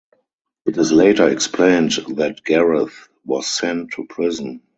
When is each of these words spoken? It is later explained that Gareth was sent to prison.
It 0.65 0.77
is 0.77 0.91
later 0.91 1.29
explained 1.29 1.91
that 2.15 2.43
Gareth 2.43 3.07
was 3.23 3.45
sent 3.45 3.91
to 3.91 4.05
prison. 4.07 4.63